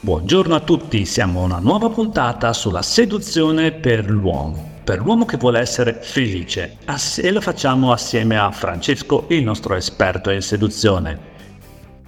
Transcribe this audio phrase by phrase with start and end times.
[0.00, 5.36] Buongiorno a tutti, siamo a una nuova puntata sulla seduzione per l'uomo, per l'uomo che
[5.38, 6.76] vuole essere felice
[7.16, 11.31] e lo facciamo assieme a Francesco, il nostro esperto in seduzione.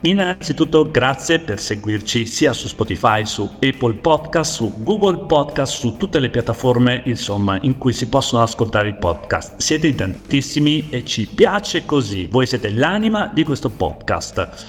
[0.07, 6.21] Innanzitutto grazie per seguirci sia su Spotify, su Apple Podcast, su Google Podcast, su tutte
[6.21, 9.59] le piattaforme insomma in cui si possono ascoltare i podcast.
[9.61, 14.67] Siete in tantissimi e ci piace così, voi siete l'anima di questo podcast.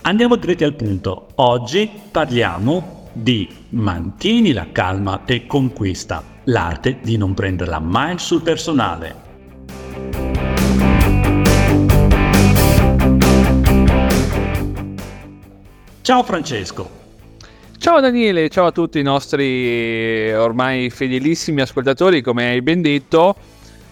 [0.00, 1.26] Andiamo diretti al punto.
[1.34, 9.29] Oggi parliamo di mantieni la calma e conquista, l'arte di non prenderla mai sul personale.
[16.02, 16.88] Ciao Francesco.
[17.76, 23.36] Ciao Daniele, ciao a tutti i nostri ormai fedelissimi ascoltatori, come hai ben detto.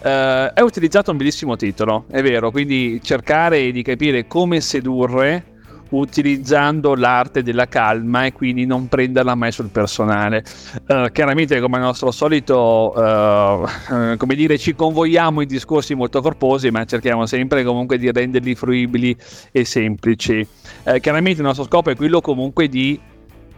[0.01, 5.58] Uh, è utilizzato un bellissimo titolo, è vero, quindi cercare di capire come sedurre
[5.89, 10.43] utilizzando l'arte della calma e quindi non prenderla mai sul personale.
[10.87, 16.69] Uh, chiaramente, come al nostro solito, uh, come dire, ci convogliamo in discorsi molto corposi,
[16.69, 19.15] ma cerchiamo sempre comunque di renderli fruibili
[19.51, 20.45] e semplici.
[20.83, 22.99] Uh, chiaramente il nostro scopo è quello comunque di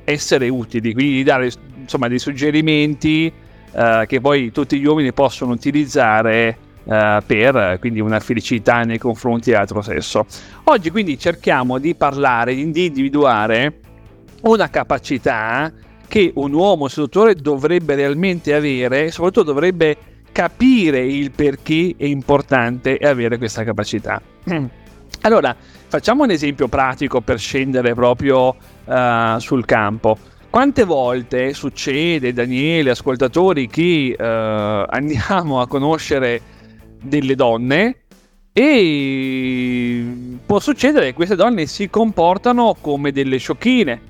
[0.03, 3.31] essere utili, quindi di dare insomma dei suggerimenti
[4.05, 9.81] che poi tutti gli uomini possono utilizzare Uh, per quindi una felicità nei confronti dell'altro
[9.83, 10.25] sesso.
[10.63, 13.79] Oggi quindi cerchiamo di parlare, di individuare
[14.41, 15.71] una capacità
[16.07, 19.95] che un uomo seduttore dovrebbe realmente avere soprattutto dovrebbe
[20.31, 24.21] capire il perché è importante avere questa capacità.
[25.23, 25.55] Allora,
[25.87, 30.17] facciamo un esempio pratico per scendere proprio uh, sul campo.
[30.49, 34.23] Quante volte succede, Daniele, ascoltatori, che uh,
[34.89, 36.41] andiamo a conoscere
[37.01, 37.97] delle donne
[38.53, 40.05] e
[40.45, 44.09] può succedere che queste donne si comportano come delle sciocchine.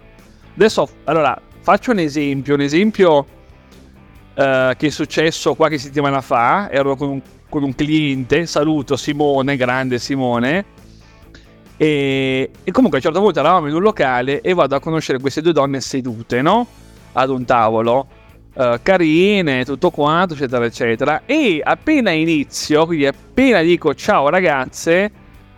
[0.56, 3.26] Adesso, allora, faccio un esempio, un esempio uh,
[4.34, 10.00] che è successo qualche settimana fa, ero con un, con un cliente, saluto Simone, grande
[10.00, 10.66] Simone,
[11.78, 15.20] e, e, comunque a un certo punto eravamo in un locale e vado a conoscere
[15.20, 16.68] queste due donne sedute, no?
[17.14, 18.08] Ad un tavolo
[18.54, 21.22] uh, carine, tutto quanto, eccetera, eccetera.
[21.26, 25.12] E appena inizio, quindi appena dico ciao ragazze,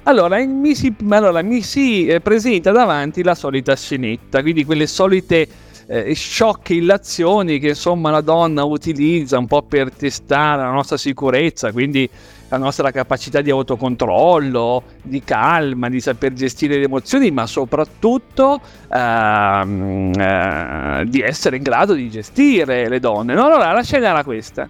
[0.04, 5.48] allora mi si, allora, mi si eh, presenta davanti la solita scenetta, quindi quelle solite
[5.88, 11.72] eh, sciocche illazioni che insomma la donna utilizza un po' per testare la nostra sicurezza,
[11.72, 12.10] quindi
[12.50, 18.62] la nostra capacità di autocontrollo, di calma, di saper gestire le emozioni, ma soprattutto
[18.92, 23.34] ehm, eh, di essere in grado di gestire le donne.
[23.34, 24.70] No, allora la scena era questa,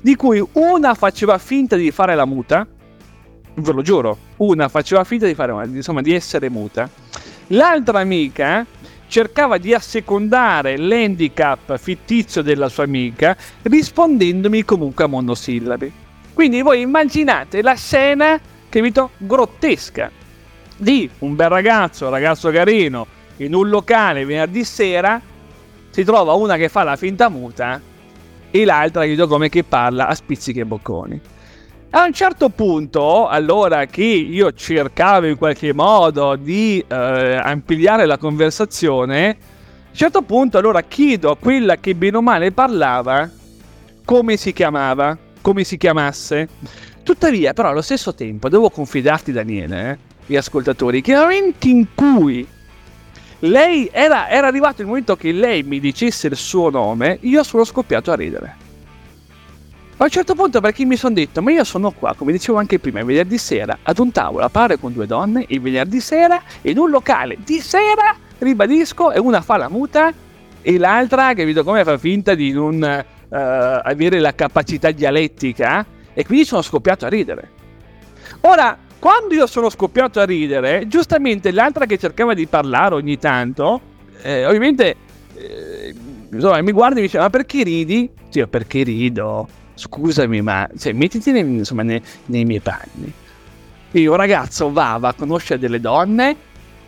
[0.00, 2.66] di cui una faceva finta di fare la muta,
[3.54, 6.88] ve lo giuro, una faceva finta di, fare, insomma, di essere muta,
[7.48, 8.66] l'altra amica
[9.08, 15.92] cercava di assecondare l'handicap fittizio della sua amica rispondendomi comunque a monosillabi.
[16.38, 18.38] Quindi voi immaginate la scena,
[18.68, 20.08] capito, grottesca
[20.76, 25.20] di un bel ragazzo, ragazzo carino, in un locale venerdì sera,
[25.90, 27.80] si trova una che fa la finta muta
[28.52, 31.20] e l'altra, capito, come che parla a spizzichi e bocconi.
[31.90, 38.16] A un certo punto, allora che io cercavo in qualche modo di eh, ampliare la
[38.16, 39.34] conversazione, a
[39.90, 43.28] un certo punto allora chiedo a quella che bene o male parlava
[44.04, 46.46] come si chiamava come si chiamasse.
[47.02, 51.86] Tuttavia, però, allo stesso tempo, devo confidarti, Daniele, eh, gli ascoltatori, che nel momento in
[51.94, 52.46] cui
[53.38, 57.64] lei era, era arrivato il momento che lei mi dicesse il suo nome, io sono
[57.64, 58.56] scoppiato a ridere.
[59.96, 62.78] A un certo punto perché mi sono detto, ma io sono qua, come dicevo anche
[62.78, 66.42] prima, il venerdì sera, ad un tavolo a parlare con due donne, il venerdì sera,
[66.60, 70.12] in un locale di sera, ribadisco, e una fa la muta
[70.60, 75.84] e l'altra, capito come, fa finta di non avere la capacità dialettica
[76.14, 77.50] e quindi sono scoppiato a ridere.
[78.42, 83.80] Ora, quando io sono scoppiato a ridere, giustamente l'altra che cercava di parlare ogni tanto,
[84.22, 84.96] eh, ovviamente
[85.34, 85.94] eh,
[86.32, 88.10] insomma, mi guarda e mi dice: Ma perché ridi?
[88.28, 89.48] Sì, perché rido?
[89.74, 93.12] Scusami, ma cioè, mettiti nei, insomma, nei, nei miei panni.
[93.92, 96.36] Io, ragazzo, va, va a conoscere delle donne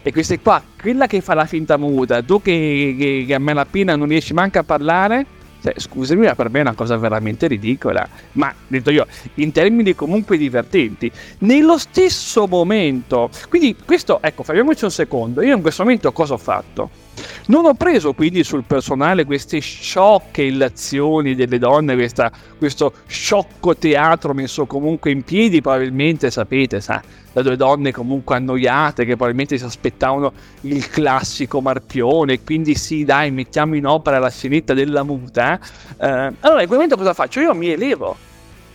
[0.02, 3.96] e queste qua, quella che fa la finta muta, tu che, che, che a malapena
[3.96, 5.26] non riesci manco a parlare,
[5.62, 8.06] cioè, scusami, ma per me è una cosa veramente ridicola.
[8.32, 11.10] Ma, detto io, in termini comunque divertenti.
[11.38, 15.42] Nello stesso momento, quindi questo, ecco, fermiamoci un secondo.
[15.42, 17.08] Io in questo momento cosa ho fatto?
[17.46, 24.34] Non ho preso quindi sul personale queste sciocche illazioni delle donne, questa, questo sciocco teatro
[24.34, 27.02] messo comunque in piedi, probabilmente sapete, sa,
[27.32, 30.32] da due donne comunque annoiate che probabilmente si aspettavano
[30.62, 35.58] il classico marpione, quindi sì, dai, mettiamo in opera la scenetta della muta.
[35.98, 36.06] Eh,
[36.40, 37.40] allora in quel momento cosa faccio?
[37.40, 38.16] Io mi elevo,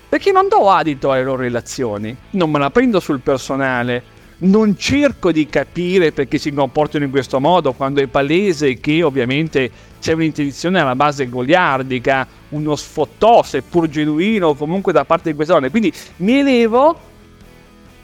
[0.08, 5.32] perché non do adito alle loro relazioni, non me la prendo sul personale non cerco
[5.32, 9.72] di capire perché si comportano in questo modo quando è palese che ovviamente
[10.02, 15.70] c'è un'intenzione alla base goliardica, uno sfottò seppur genuino comunque da parte di queste donne.
[15.70, 17.00] Quindi mi elevo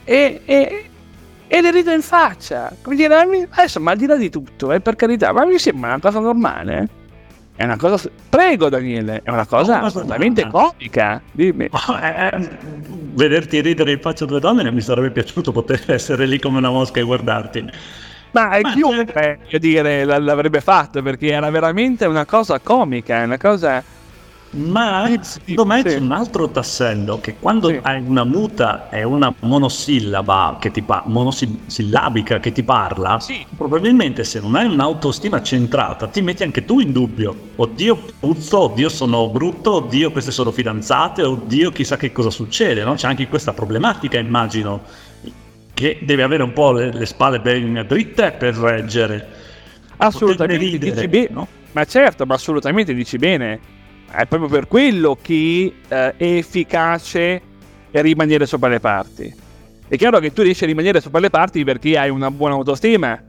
[0.03, 0.85] e, e,
[1.47, 2.75] e le rido in faccia.
[2.81, 5.89] Come dire, adesso, ma al di là di tutto, eh, per carità, ma mi sembra
[5.89, 7.00] una cosa normale.
[7.61, 8.09] È una cosa.
[8.27, 11.21] Prego, Daniele, è una cosa oh, assolutamente comica.
[11.31, 11.65] Dimmi.
[11.65, 12.49] Eh, eh,
[13.13, 16.99] vederti ridere in faccia due donne mi sarebbe piaciuto poter essere lì come una mosca
[16.99, 17.69] e guardarti.
[18.31, 23.83] Ma, Ma chiunque, io dire, l'avrebbe fatto perché era veramente una cosa comica, una cosa
[24.53, 27.79] ma secondo me c'è un altro tassello che quando sì.
[27.81, 33.17] hai una muta e una monosillaba che ti pa- monosillabica che ti parla,
[33.55, 37.49] probabilmente se non hai un'autostima centrata ti metti anche tu in dubbio.
[37.55, 42.95] Oddio puzzo, oddio sono brutto, oddio queste sono fidanzate, oddio chissà che cosa succede, no?
[42.95, 44.81] C'è anche questa problematica immagino
[45.73, 49.39] che deve avere un po' le, le spalle ben dritte per reggere.
[49.97, 51.47] Assolutamente, ridere, dici bene, no?
[51.71, 53.79] ma certo, ma assolutamente dici bene
[54.11, 57.41] è proprio per quello che eh, è efficace
[57.91, 59.33] rimanere sopra le parti.
[59.87, 63.21] È chiaro che tu riesci a rimanere sopra le parti perché hai una buona autostima,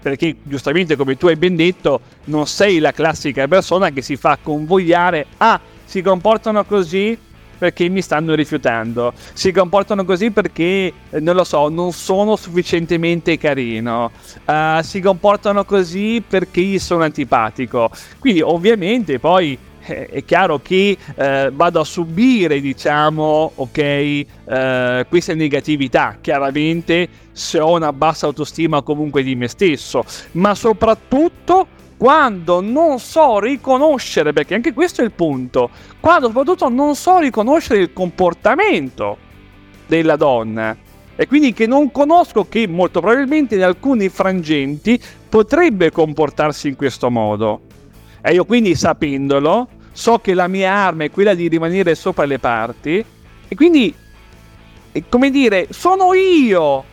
[0.00, 4.38] perché giustamente come tu hai ben detto non sei la classica persona che si fa
[4.40, 7.18] convogliare, ah, si comportano così
[7.56, 13.38] perché mi stanno rifiutando, si comportano così perché, eh, non lo so, non sono sufficientemente
[13.38, 14.10] carino,
[14.44, 17.90] uh, si comportano così perché sono antipatico.
[18.18, 26.18] Quindi ovviamente poi è chiaro che eh, vado a subire, diciamo, ok, eh, queste negatività.
[26.20, 31.66] Chiaramente se ho una bassa autostima comunque di me stesso, ma soprattutto
[31.96, 35.70] quando non so riconoscere, perché anche questo è il punto,
[36.00, 39.18] quando soprattutto non so riconoscere il comportamento
[39.86, 40.76] della donna
[41.16, 47.10] e quindi che non conosco che molto probabilmente in alcuni frangenti potrebbe comportarsi in questo
[47.10, 47.60] modo.
[48.20, 52.40] E io quindi sapendolo, so che la mia arma è quella di rimanere sopra le
[52.40, 53.04] parti
[53.46, 53.94] e quindi,
[55.08, 56.84] come dire, sono io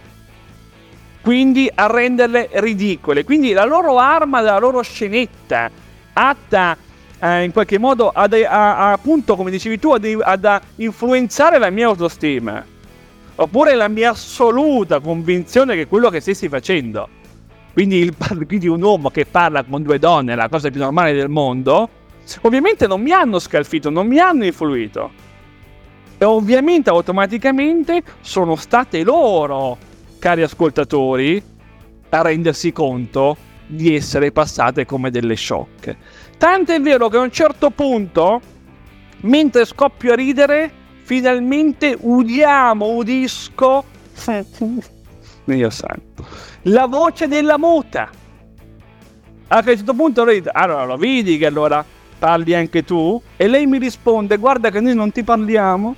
[1.21, 3.23] quindi a renderle ridicole.
[3.23, 5.69] Quindi la loro arma, la loro scenetta,
[6.13, 6.77] atta
[7.19, 11.69] eh, in qualche modo ad, a, a, appunto, come dicevi tu, ad, ad influenzare la
[11.69, 12.63] mia autostima.
[13.35, 17.19] Oppure la mia assoluta convinzione che quello che stessi facendo
[17.73, 18.15] quindi, il,
[18.45, 21.89] quindi un uomo che parla con due donne è la cosa più normale del mondo,
[22.41, 25.11] ovviamente non mi hanno scalfito, non mi hanno influito.
[26.17, 29.77] E ovviamente automaticamente sono state loro,
[30.19, 31.41] cari ascoltatori,
[32.09, 35.95] a rendersi conto di essere passate come delle shock.
[36.37, 38.41] Tanto è vero che a un certo punto,
[39.21, 40.71] mentre scoppio a ridere,
[41.03, 43.83] finalmente udiamo, udisco,
[45.43, 46.25] Dio santo,
[46.63, 48.09] la voce della muta.
[49.47, 51.83] A un certo punto allora lo vedi che allora
[52.21, 53.19] parli anche tu?
[53.35, 55.95] E lei mi risponde, guarda che noi non ti parliamo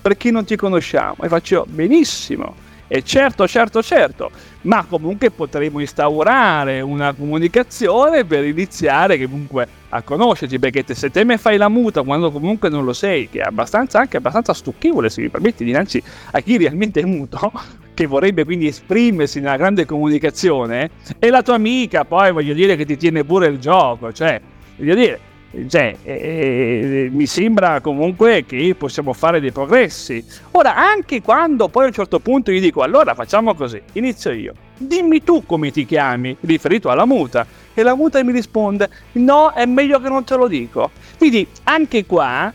[0.00, 1.16] perché non ti conosciamo.
[1.22, 2.54] E faccio, benissimo.
[2.88, 4.30] E certo, certo, certo,
[4.62, 11.38] ma comunque potremo instaurare una comunicazione per iniziare comunque a conoscerci, perché se te me
[11.38, 15.20] fai la muta quando comunque non lo sei, che è abbastanza, anche abbastanza stucchevole se
[15.20, 17.52] mi permetti dinanzi a chi realmente è muto,
[17.94, 22.86] che vorrebbe quindi esprimersi nella grande comunicazione, e la tua amica poi voglio dire che
[22.86, 24.40] ti tiene pure il gioco, cioè,
[24.76, 25.20] voglio dire,
[25.68, 30.24] cioè, eh, eh, mi sembra comunque che possiamo fare dei progressi.
[30.52, 34.54] Ora, anche quando poi a un certo punto gli dico, allora facciamo così, inizio io,
[34.76, 39.66] dimmi tu come ti chiami, riferito alla muta, e la muta mi risponde, no, è
[39.66, 40.90] meglio che non te lo dico.
[41.18, 42.52] Quindi, anche qua,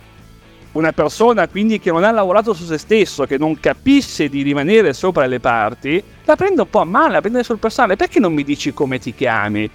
[0.73, 4.93] una persona quindi che non ha lavorato su se stesso, che non capisce di rimanere
[4.93, 7.95] sopra le parti, la prende un po' a male, la prende sul personale.
[7.95, 9.69] Perché non mi dici come ti chiami?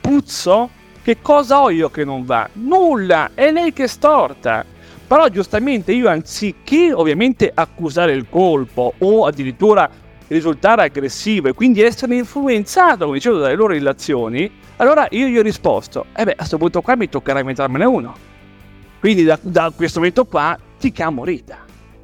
[0.00, 0.70] Puzzo?
[1.02, 2.48] Che cosa ho io che non va?
[2.52, 4.64] Nulla, è lei che è storta.
[5.06, 9.90] Però giustamente io anziché ovviamente accusare il colpo o addirittura
[10.28, 15.42] risultare aggressivo e quindi essere influenzato, come dicevo, dalle loro relazioni, allora io gli ho
[15.42, 18.14] risposto, e eh beh, a questo punto qua mi toccherà inventarmene uno.
[19.00, 21.58] Quindi da, da questo momento qua ti chiamo Rita.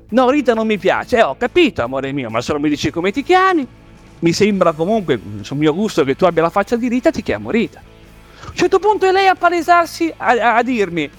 [0.08, 1.18] No, Rita non mi piace.
[1.18, 3.66] Eh, ho capito, amore mio, ma se non mi dici come ti chiami,
[4.20, 7.50] mi sembra comunque, sul mio gusto, che tu abbia la faccia di Rita, ti chiamo
[7.50, 7.94] Rita.
[8.46, 11.10] A un certo punto è lei a palesarsi a, a, dirmi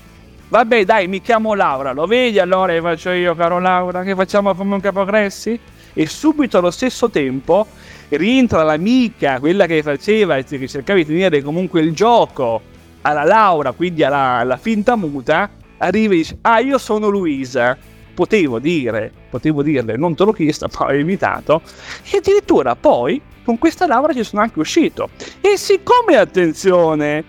[0.50, 4.55] Vabbè, dai, mi chiamo Laura, lo vedi allora che faccio io, caro Laura, che facciamo
[4.55, 5.60] come un capogressi?
[5.93, 7.67] E subito allo stesso tempo
[8.10, 12.62] rientra l'amica, quella che faceva, che cercava di tenere comunque il gioco
[13.01, 17.77] alla Laura, quindi alla, alla finta muta, arriva e dice, ah, io sono Luisa.
[18.13, 21.62] Potevo dire, potevo dirle, non te l'ho chiesto, ma ho evitato.
[22.10, 25.08] E addirittura poi con questa Laura ci sono anche uscito.
[25.39, 27.24] E siccome, attenzione,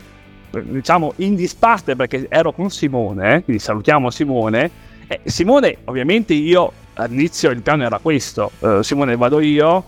[0.50, 4.68] diciamo in disparte perché ero con Simone, eh, quindi salutiamo Simone.
[5.06, 9.84] Eh, Simone, ovviamente io all'inizio il piano era questo, uh, Simone vado io,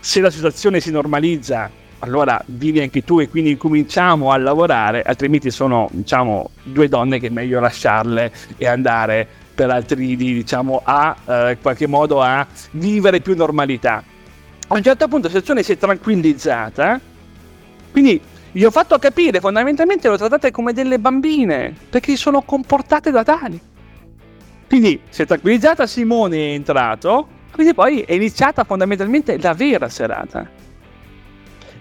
[0.00, 5.50] se la situazione si normalizza allora vieni anche tu e quindi cominciamo a lavorare, altrimenti
[5.50, 11.50] sono diciamo due donne che è meglio lasciarle e andare per altri diciamo a eh,
[11.50, 14.07] in qualche modo a vivere più normalità.
[14.70, 17.00] A un certo punto la situazione si è tranquillizzata,
[17.90, 18.20] quindi
[18.52, 23.24] gli ho fatto capire, fondamentalmente lo trattate come delle bambine, perché si sono comportate da
[23.24, 23.58] tali.
[24.66, 30.46] Quindi si è tranquillizzata, Simone è entrato, quindi poi è iniziata fondamentalmente la vera serata.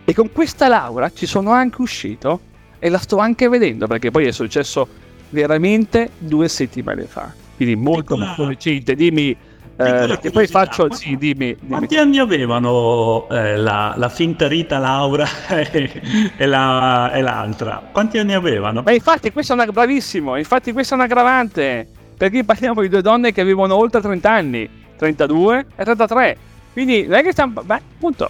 [0.05, 2.39] E con questa Laura ci sono anche uscito
[2.79, 4.87] e la sto anche vedendo, perché poi è successo
[5.31, 7.33] veramente due settimane fa.
[7.57, 8.95] Quindi molto molto recente.
[8.95, 9.35] Dimmi
[9.79, 11.67] eh, che poi faccio, sì, dimmi, dimmi.
[11.67, 16.01] Quanti anni avevano eh, la, la, finta Rita Laura e,
[16.35, 17.87] e, la, e, l'altra?
[17.91, 18.81] Quanti anni avevano?
[18.81, 20.35] Beh, infatti, questo è una, bravissimo.
[20.35, 21.87] Infatti, questo è un aggravante.
[22.17, 24.67] Perché parliamo di due donne che vivono oltre 30 anni,
[24.97, 26.37] 32 e 33.
[26.73, 27.61] Quindi non è che stiamo.
[27.61, 28.29] Beh, appunto.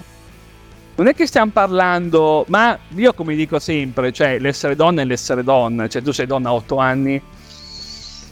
[0.96, 5.44] Non è che stiamo parlando, ma io come dico sempre, cioè l'essere donna è l'essere
[5.44, 7.22] donna, cioè tu sei donna a 8 anni,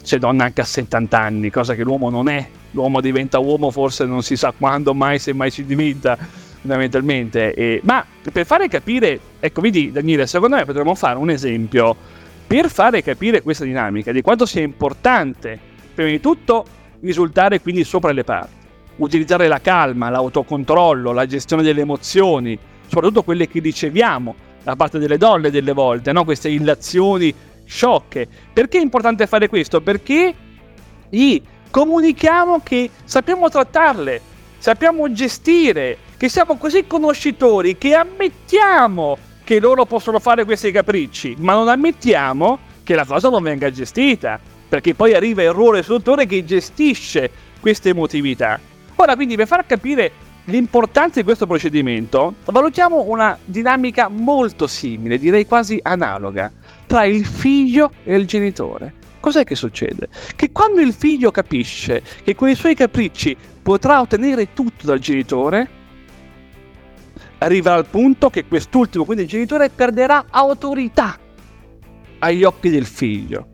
[0.01, 4.05] sei donna anche a 70 anni, cosa che l'uomo non è, l'uomo diventa uomo forse
[4.05, 6.17] non si sa quando mai, se mai ci diventa
[6.59, 7.53] fondamentalmente.
[7.53, 11.95] E, ma per fare capire, ecco, vedi Daniele, secondo me potremmo fare un esempio
[12.45, 15.57] per fare capire questa dinamica di quanto sia importante,
[15.95, 16.65] prima di tutto,
[16.99, 18.53] risultare quindi sopra le parti,
[18.97, 25.17] utilizzare la calma, l'autocontrollo, la gestione delle emozioni, soprattutto quelle che riceviamo da parte delle
[25.17, 26.23] donne delle volte, no?
[26.23, 27.33] queste illazioni
[27.65, 28.27] sciocche.
[28.53, 29.81] Perché è importante fare questo?
[29.81, 30.33] Perché
[31.09, 31.41] i
[31.75, 34.21] comunichiamo che sappiamo trattarle,
[34.59, 41.51] sappiamo gestire, che siamo così conoscitori che ammettiamo che loro possono fare questi capricci, ma
[41.51, 44.39] non ammettiamo che la cosa non venga gestita,
[44.69, 47.29] perché poi arriva il ruolo istruttore che gestisce
[47.59, 48.57] queste emotività.
[48.95, 50.13] Ora, quindi, per far capire
[50.45, 56.49] l'importanza di questo procedimento, valutiamo una dinamica molto simile, direi quasi analoga,
[56.87, 60.07] tra il figlio e il genitore cos'è che succede?
[60.35, 65.67] Che quando il figlio capisce che con i suoi capricci potrà ottenere tutto dal genitore,
[67.39, 71.17] arriva al punto che quest'ultimo, quindi il genitore, perderà autorità
[72.19, 73.47] agli occhi del figlio.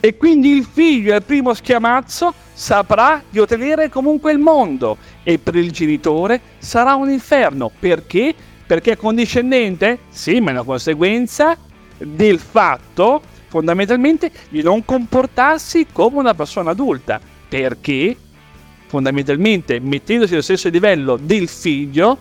[0.00, 5.54] E quindi il figlio al primo schiamazzo saprà di ottenere comunque il mondo e per
[5.54, 7.70] il genitore sarà un inferno.
[7.78, 8.34] Perché?
[8.66, 10.00] Perché è condiscendente?
[10.08, 11.56] Sì, ma è una conseguenza
[11.96, 18.16] del fatto fondamentalmente di non comportarsi come una persona adulta, perché
[18.86, 22.16] fondamentalmente mettendosi allo stesso livello del figlio,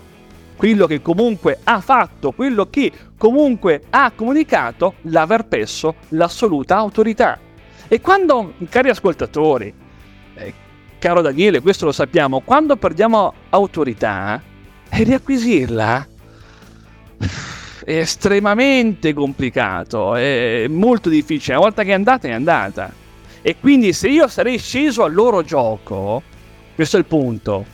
[0.58, 7.40] quello che comunque ha fatto, quello che comunque ha comunicato, l'aver perso l'assoluta autorità.
[7.88, 9.74] E quando, cari ascoltatori,
[10.36, 10.54] eh,
[11.00, 14.42] caro Daniele, questo lo sappiamo, quando perdiamo autorità,
[14.90, 16.08] e eh, riacquisirla
[17.84, 21.56] è estremamente complicato, è molto difficile.
[21.56, 22.94] Una volta che è andata, è andata.
[23.42, 26.22] E quindi se io sarei sceso al loro gioco,
[26.76, 27.66] questo è il punto,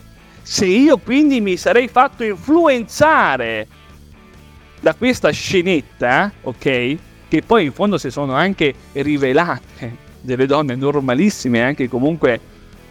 [0.42, 3.66] se io quindi mi sarei fatto influenzare
[4.80, 6.96] da questa scenetta, ok?
[7.28, 12.40] Che poi in fondo si sono anche rivelate delle donne normalissime, anche comunque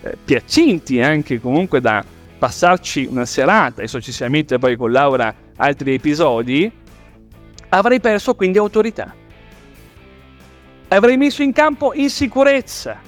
[0.01, 2.03] eh, piacenti, anche comunque da
[2.37, 6.71] passarci una serata e successivamente poi con Laura altri episodi,
[7.69, 9.13] avrei perso quindi autorità.
[10.89, 12.99] Avrei messo in campo insicurezza.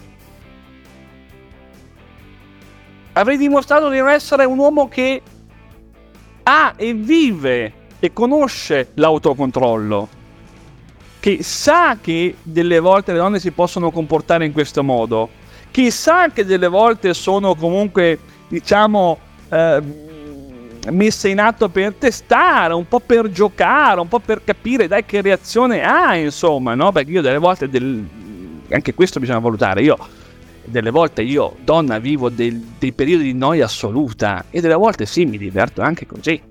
[3.13, 5.21] Avrei dimostrato di non essere un uomo che
[6.43, 10.07] ha e vive e conosce l'autocontrollo,
[11.19, 15.29] che sa che delle volte le donne si possono comportare in questo modo,
[15.69, 20.07] che sa che delle volte sono comunque, diciamo, eh,
[20.91, 25.21] messa in atto per testare, un po' per giocare, un po' per capire dai che
[25.21, 26.91] reazione ha, insomma, no?
[26.91, 28.05] Perché io delle volte del...
[28.69, 29.81] anche questo bisogna valutare.
[29.81, 29.97] Io
[30.63, 35.25] delle volte io, donna, vivo del, dei periodi di noia assoluta e delle volte sì,
[35.25, 36.41] mi diverto anche così.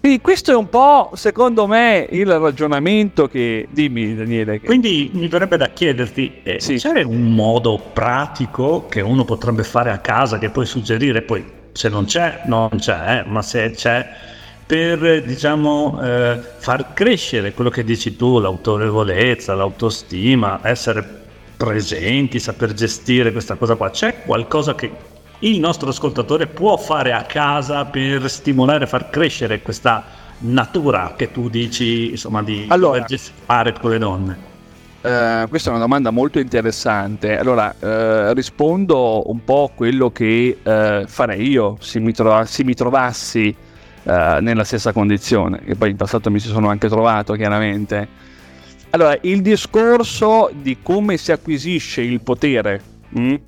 [0.00, 3.68] Quindi questo è un po', secondo me, il ragionamento che...
[3.70, 4.58] Dimmi Daniele.
[4.58, 4.66] Che...
[4.66, 6.76] Quindi mi verrebbe da chiederti, eh, sì.
[6.76, 11.20] c'è un modo pratico che uno potrebbe fare a casa che puoi suggerire?
[11.20, 14.08] Poi se non c'è, non c'è, eh, ma se c'è
[14.66, 21.18] per diciamo eh, far crescere quello che dici tu, l'autorevolezza, l'autostima, essere
[21.56, 23.90] presenti, saper gestire questa cosa qua.
[23.90, 24.90] C'è qualcosa che
[25.40, 30.04] il nostro ascoltatore può fare a casa per stimolare far crescere questa
[30.38, 33.04] natura che tu dici insomma di allora,
[33.44, 34.49] fare con le donne?
[35.02, 37.38] Uh, questa è una domanda molto interessante.
[37.38, 42.64] Allora, uh, rispondo un po' a quello che uh, farei io se mi, trova- se
[42.64, 43.68] mi trovassi
[44.02, 48.08] nella stessa condizione, che poi in passato mi ci sono anche trovato chiaramente.
[48.90, 52.80] Allora, il discorso di come si acquisisce il potere
[53.10, 53.40] mh, hm?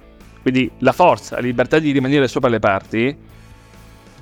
[0.42, 3.16] Quindi la forza, la libertà di rimanere sopra le parti,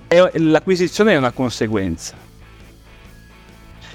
[0.07, 2.15] è, l'acquisizione è una conseguenza.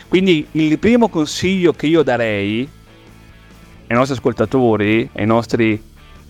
[0.07, 2.67] Quindi il primo consiglio che io darei
[3.87, 5.81] ai nostri ascoltatori, ai nostri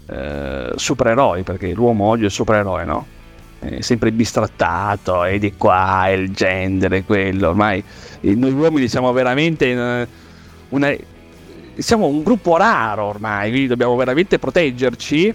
[0.07, 3.07] eh, supereroi, perché l'uomo oggi è supereroe, no?
[3.59, 7.83] È sempre bistrattato, e di qua, e il genere, quello, ormai
[8.21, 10.07] noi uomini siamo veramente una,
[10.69, 10.95] una
[11.77, 15.33] siamo un gruppo raro ormai, quindi dobbiamo veramente proteggerci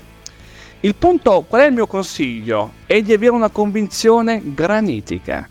[0.82, 2.72] il punto, qual è il mio consiglio?
[2.86, 5.46] È di avere una convinzione granitica.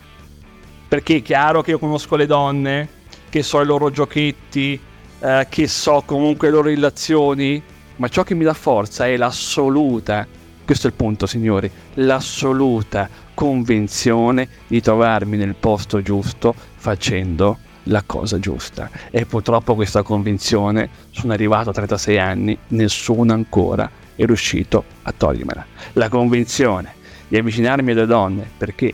[0.88, 2.88] Perché è chiaro che io conosco le donne,
[3.28, 4.80] che so i loro giochetti,
[5.20, 7.62] eh, che so comunque loro relazioni,
[7.96, 10.26] ma ciò che mi dà forza è l'assoluta,
[10.64, 18.38] questo è il punto signori, l'assoluta convinzione di trovarmi nel posto giusto facendo la cosa
[18.38, 18.90] giusta.
[19.10, 25.66] E purtroppo questa convinzione sono arrivato a 36 anni, nessuno ancora è riuscito a togliermela.
[25.94, 26.94] La convinzione
[27.28, 28.92] di avvicinarmi alle donne perché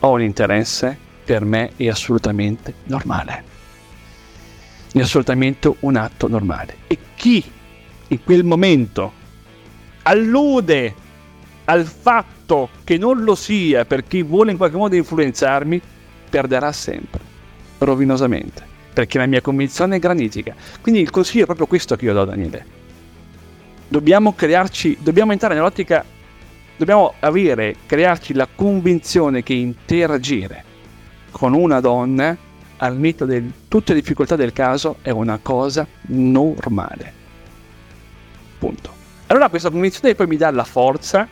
[0.00, 3.56] ho un interesse per me è assolutamente normale.
[4.92, 6.76] È assolutamente un atto normale.
[6.86, 7.44] E chi
[8.08, 9.12] in quel momento
[10.02, 10.94] allude
[11.66, 15.80] al fatto che non lo sia per chi vuole in qualche modo influenzarmi,
[16.30, 17.20] perderà sempre,
[17.78, 20.54] rovinosamente, perché la mia convinzione è granitica.
[20.80, 22.76] Quindi il consiglio è proprio questo che io do a Daniele
[23.88, 26.04] dobbiamo crearci, dobbiamo entrare nell'ottica,
[26.76, 30.64] dobbiamo avere, crearci la convinzione che interagire
[31.30, 32.36] con una donna
[32.78, 37.12] al netto di tutte le difficoltà del caso è una cosa normale.
[38.58, 38.92] Punto.
[39.26, 41.28] Allora questa convinzione poi mi dà la forza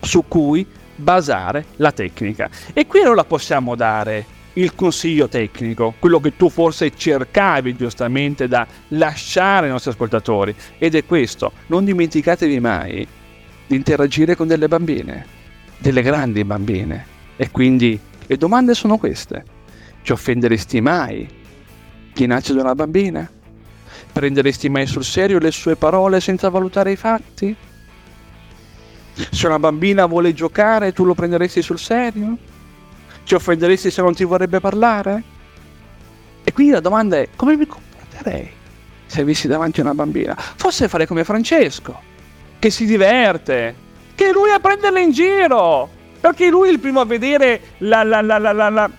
[0.00, 2.48] su cui basare la tecnica.
[2.72, 8.66] E qui la possiamo dare il consiglio tecnico, quello che tu forse cercavi giustamente da
[8.88, 13.06] lasciare ai nostri ascoltatori, ed è questo, non dimenticatevi mai
[13.66, 15.26] di interagire con delle bambine,
[15.78, 19.44] delle grandi bambine, e quindi le domande sono queste,
[20.08, 21.28] ci offenderesti mai
[22.14, 23.30] chi nasce da una bambina?
[24.10, 27.54] Prenderesti mai sul serio le sue parole senza valutare i fatti?
[29.12, 32.38] Se una bambina vuole giocare, tu lo prenderesti sul serio?
[33.22, 35.22] Ci offenderesti se non ti vorrebbe parlare?
[36.42, 38.50] E quindi la domanda è come mi comporterei
[39.04, 40.34] se avessi davanti una bambina?
[40.38, 42.00] Forse farei come Francesco,
[42.58, 43.74] che si diverte,
[44.14, 45.86] che è lui a prenderla in giro,
[46.18, 48.90] perché lui è il primo a vedere la, la, la, la,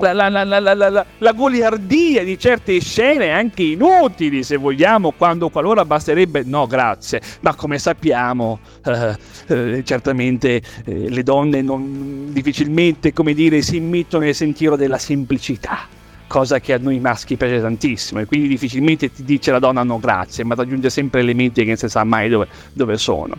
[0.00, 6.42] la, la la, goliardia di certe scene anche inutili, se vogliamo, quando qualora basterebbe.
[6.44, 7.20] No, grazie.
[7.40, 14.24] Ma come sappiamo, eh, eh, certamente eh, le donne non, difficilmente, come dire, si immettono
[14.24, 15.86] nel sentiero della semplicità.
[16.26, 19.98] Cosa che a noi maschi piace tantissimo, e quindi difficilmente ti dice la donna no
[19.98, 23.36] grazie, ma aggiunge sempre elementi che non si sa mai dove, dove sono.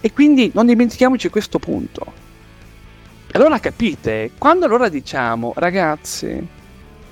[0.00, 2.19] E quindi non dimentichiamoci questo punto
[3.32, 6.46] allora capite, quando allora diciamo, ragazzi,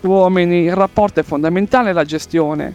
[0.01, 2.75] uomini, il rapporto è fondamentale, la gestione,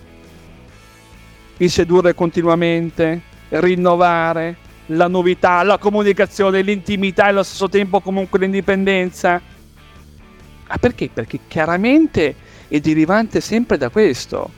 [1.57, 4.55] il sedurre continuamente, rinnovare,
[4.87, 9.41] la novità, la comunicazione, l'intimità e allo stesso tempo comunque l'indipendenza.
[10.67, 11.09] Ah, perché?
[11.13, 12.35] Perché chiaramente
[12.67, 14.49] è derivante sempre da questo,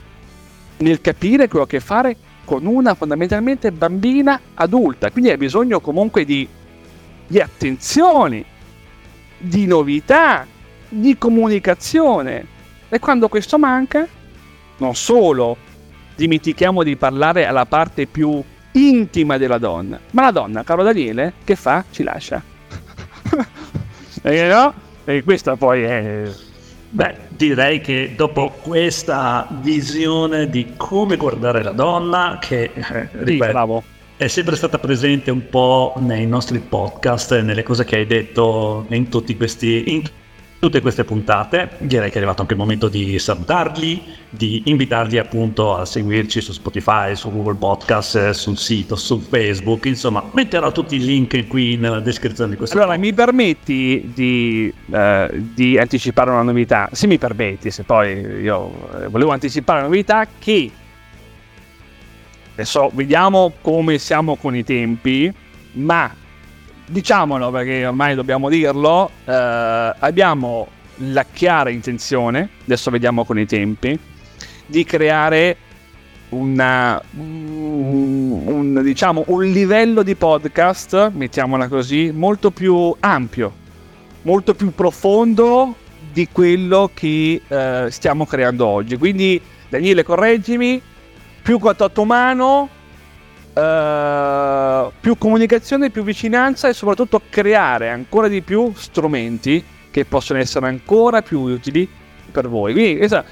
[0.78, 6.48] nel capire quello che fare con una fondamentalmente bambina adulta, quindi hai bisogno comunque di,
[7.28, 8.46] di attenzioni,
[9.46, 10.46] di novità,
[10.90, 12.46] di comunicazione.
[12.90, 14.08] E quando questo manca,
[14.78, 15.58] non solo
[16.16, 21.56] dimentichiamo di parlare alla parte più intima della donna, ma la donna, caro Daniele, che
[21.56, 21.84] fa?
[21.90, 22.42] Ci lascia.
[24.22, 24.74] e no?
[25.06, 26.32] E questa poi è...
[26.90, 33.95] Beh, direi che dopo questa visione di come guardare la donna, che eh, ripeto, sì,
[34.18, 39.10] è sempre stata presente un po' nei nostri podcast, nelle cose che hai detto in
[39.36, 40.04] questi, in
[40.58, 41.72] tutte queste puntate.
[41.80, 46.54] Direi che è arrivato anche il momento di salutarli, di invitarli appunto a seguirci su
[46.54, 49.84] Spotify, su Google Podcast, sul sito, su Facebook.
[49.84, 52.78] Insomma, metterò tutti i link qui nella descrizione di questo.
[52.78, 56.88] Allora, mi permetti di, eh, di anticipare una novità?
[56.94, 60.72] Se mi permetti, se poi io eh, volevo anticipare una novità che
[62.56, 65.32] adesso vediamo come siamo con i tempi,
[65.74, 66.14] ma
[66.88, 74.00] diciamolo perché ormai dobbiamo dirlo, eh, abbiamo la chiara intenzione, adesso vediamo con i tempi,
[74.66, 75.58] di creare
[76.30, 83.54] una, un, un, diciamo, un livello di podcast, mettiamola così, molto più ampio,
[84.22, 85.76] molto più profondo
[86.12, 88.98] di quello che eh, stiamo creando oggi.
[88.98, 90.82] Quindi Daniele, correggimi,
[91.46, 92.68] più contatto umano,
[93.54, 100.66] uh, più comunicazione, più vicinanza e soprattutto creare ancora di più strumenti che possono essere
[100.66, 101.88] ancora più utili
[102.32, 102.74] per voi.
[102.74, 103.24] Quindi questa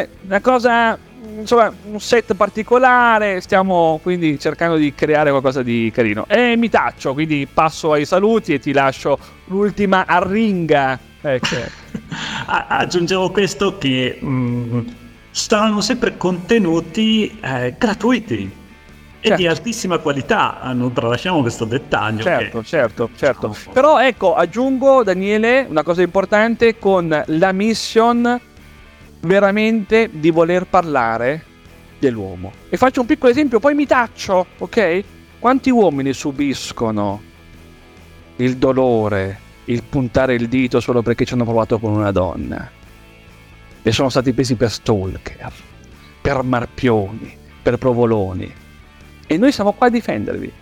[0.00, 0.98] è una cosa,
[1.38, 6.26] insomma, un set particolare, stiamo quindi cercando di creare qualcosa di carino.
[6.28, 10.98] E mi taccio, quindi passo ai saluti e ti lascio l'ultima arringa.
[11.22, 11.56] Ecco.
[12.44, 18.50] Aggiungevo questo che mh, saranno sempre contenuti eh, gratuiti
[19.20, 19.32] certo.
[19.32, 20.60] e di altissima qualità.
[20.74, 22.22] Non tralasciamo questo dettaglio.
[22.22, 22.66] Certo, che...
[22.66, 23.56] certo, certo.
[23.72, 28.40] Però ecco, aggiungo Daniele una cosa importante con la mission
[29.20, 31.44] veramente di voler parlare
[31.98, 32.52] dell'uomo.
[32.68, 35.04] E faccio un piccolo esempio, poi mi taccio, ok?
[35.38, 37.22] Quanti uomini subiscono
[38.36, 42.78] il dolore, il puntare il dito solo perché ci hanno provato con una donna?
[43.82, 45.52] E sono stati presi per stalker,
[46.20, 48.52] per marpioni, per provoloni.
[49.26, 50.52] E noi siamo qua a difendervi,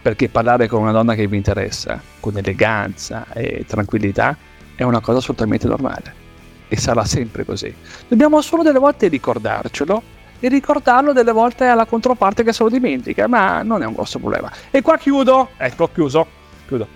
[0.00, 4.36] perché parlare con una donna che vi interessa, con eleganza e tranquillità,
[4.74, 6.26] è una cosa assolutamente normale.
[6.68, 7.74] E sarà sempre così.
[8.06, 10.02] Dobbiamo solo delle volte ricordarcelo
[10.38, 14.18] e ricordarlo delle volte alla controparte che se lo dimentica, ma non è un grosso
[14.18, 14.52] problema.
[14.70, 16.26] E qua chiudo, ecco, chiuso,
[16.66, 16.86] chiudo.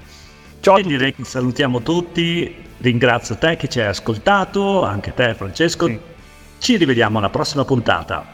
[0.60, 0.76] Ciao.
[0.76, 5.86] E direi che salutiamo tutti, ringrazio te che ci hai ascoltato, anche te Francesco.
[5.86, 5.98] Sì.
[6.58, 8.24] Ci rivediamo alla prossima puntata.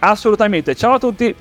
[0.00, 1.34] Assolutamente, ciao a tutti.